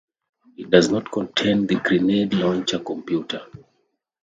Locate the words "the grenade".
1.67-2.33